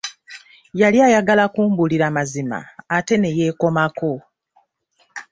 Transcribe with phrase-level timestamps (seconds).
[0.81, 2.59] Yali ayagala kumbuulira mazima
[2.95, 4.11] ate ne yeekomako.